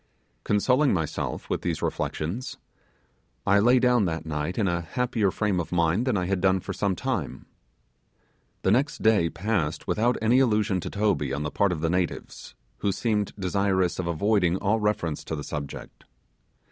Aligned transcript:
Consoling 0.43 0.95
myself 0.95 1.47
with 1.47 1.61
these 1.61 1.83
reflections, 1.83 2.57
I 3.45 3.59
lay 3.59 3.77
down 3.77 4.05
that 4.05 4.25
night 4.25 4.57
in 4.57 4.67
a 4.67 4.81
happier 4.81 5.29
frame 5.29 5.59
of 5.59 5.71
mind 5.71 6.07
than 6.07 6.17
I 6.17 6.25
had 6.25 6.41
done 6.41 6.59
for 6.59 6.73
some 6.73 6.95
time. 6.95 7.45
The 8.63 8.71
next 8.71 9.03
day 9.03 9.29
passed 9.29 9.85
without 9.85 10.17
any 10.19 10.39
allusion 10.39 10.79
to 10.79 10.89
Toby 10.89 11.31
on 11.33 11.43
the 11.43 11.51
part 11.51 11.71
of 11.71 11.81
the 11.81 11.89
natives, 11.91 12.55
who 12.79 12.91
seemed 12.91 13.33
desirous 13.37 13.99
of 13.99 14.07
avoiding 14.07 14.57
all 14.57 14.79
reference 14.79 15.23
to 15.25 15.35
the 15.35 15.43
subject. 15.43 16.05